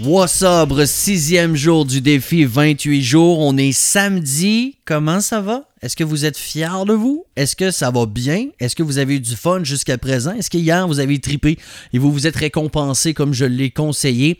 [0.00, 3.40] Sobre, sixième jour du défi 28 jours.
[3.40, 4.78] On est samedi.
[4.84, 5.68] Comment ça va?
[5.82, 7.24] Est-ce que vous êtes fiers de vous?
[7.34, 8.46] Est-ce que ça va bien?
[8.60, 10.32] Est-ce que vous avez eu du fun jusqu'à présent?
[10.32, 11.58] Est-ce qu'hier vous avez tripé
[11.92, 14.38] et vous vous êtes récompensé comme je l'ai conseillé?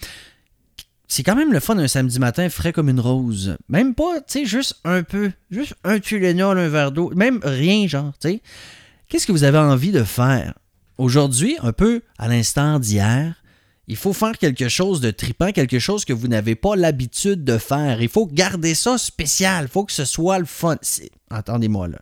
[1.08, 3.56] C'est quand même le fun un samedi matin frais comme une rose.
[3.68, 5.32] Même pas, tu sais, juste un peu.
[5.50, 7.10] Juste un Tylenol, un verre d'eau.
[7.16, 8.42] Même rien, genre, tu sais.
[9.08, 10.54] Qu'est-ce que vous avez envie de faire?
[10.98, 13.34] Aujourd'hui, un peu à l'instant d'hier,
[13.88, 17.56] il faut faire quelque chose de tripant, quelque chose que vous n'avez pas l'habitude de
[17.56, 18.02] faire.
[18.02, 19.64] Il faut garder ça spécial.
[19.64, 20.76] Il faut que ce soit le fun.
[21.30, 21.98] Entendez-moi là.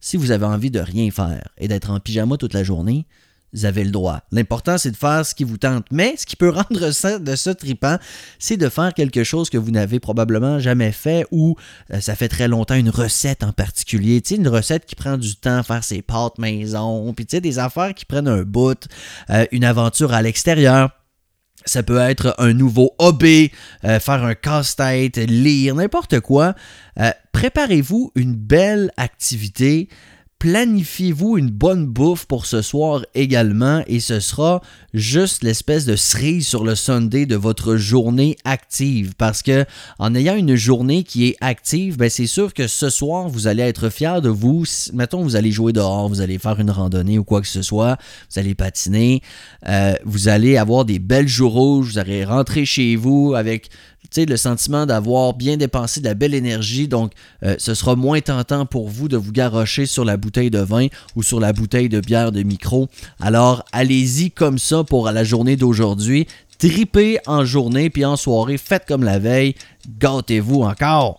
[0.00, 3.06] Si vous avez envie de rien faire et d'être en pyjama toute la journée,
[3.52, 4.20] vous avez le droit.
[4.32, 5.84] L'important, c'est de faire ce qui vous tente.
[5.90, 7.98] Mais ce qui peut rendre ça de ce tripant,
[8.38, 11.56] c'est de faire quelque chose que vous n'avez probablement jamais fait ou
[11.92, 14.22] euh, ça fait très longtemps, une recette en particulier.
[14.22, 17.40] Tu sais, une recette qui prend du temps, faire ses pâtes maison, puis tu sais,
[17.42, 18.88] des affaires qui prennent un bout,
[19.28, 20.90] euh, une aventure à l'extérieur.
[21.64, 23.50] Ça peut être un nouveau hobby,
[23.84, 26.54] euh, faire un casse-tête, lire, n'importe quoi.
[26.98, 29.88] Euh, préparez-vous une belle activité
[30.40, 34.62] planifiez-vous une bonne bouffe pour ce soir également et ce sera
[34.94, 39.66] juste l'espèce de cerise sur le Sunday de votre journée active parce que
[39.98, 43.62] en ayant une journée qui est active, ben c'est sûr que ce soir vous allez
[43.62, 44.64] être fier de vous.
[44.94, 47.98] Mettons vous allez jouer dehors, vous allez faire une randonnée ou quoi que ce soit,
[48.32, 49.20] vous allez patiner,
[49.68, 53.68] euh, vous allez avoir des belles jours rouges, vous allez rentrer chez vous avec
[54.16, 56.88] le sentiment d'avoir bien dépensé de la belle énergie.
[56.88, 57.12] Donc,
[57.42, 60.88] euh, ce sera moins tentant pour vous de vous garrocher sur la bouteille de vin
[61.16, 62.88] ou sur la bouteille de bière de micro.
[63.20, 66.26] Alors, allez-y comme ça pour la journée d'aujourd'hui.
[66.58, 69.54] Tripez en journée puis en soirée, faites comme la veille.
[69.98, 71.16] Gâtez-vous encore.